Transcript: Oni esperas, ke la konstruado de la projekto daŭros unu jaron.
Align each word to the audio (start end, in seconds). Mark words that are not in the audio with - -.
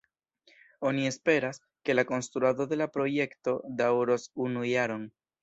Oni 0.91 1.03
esperas, 1.09 1.59
ke 1.89 1.97
la 1.97 2.05
konstruado 2.13 2.67
de 2.73 2.81
la 2.83 2.89
projekto 2.97 3.55
daŭros 3.83 4.27
unu 4.49 4.67
jaron. 4.73 5.07